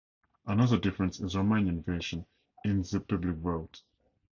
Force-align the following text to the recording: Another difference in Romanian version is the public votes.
Another 0.47 0.79
difference 0.79 1.19
in 1.19 1.27
Romanian 1.27 1.85
version 1.85 2.25
is 2.65 2.89
the 2.89 2.99
public 3.01 3.35
votes. 3.35 3.83